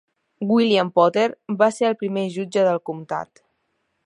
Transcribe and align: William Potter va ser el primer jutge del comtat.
William 0.51 0.89
Potter 0.95 1.27
va 1.61 1.69
ser 1.77 1.87
el 1.93 1.99
primer 2.01 2.27
jutge 2.39 2.65
del 2.71 2.85
comtat. 2.91 3.49